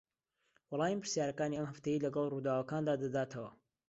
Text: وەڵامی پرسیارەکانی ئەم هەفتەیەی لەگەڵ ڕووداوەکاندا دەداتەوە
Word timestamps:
وەڵامی 0.69 1.01
پرسیارەکانی 1.03 1.57
ئەم 1.57 1.67
هەفتەیەی 1.71 2.03
لەگەڵ 2.05 2.25
ڕووداوەکاندا 2.33 2.93
دەداتەوە 3.03 3.49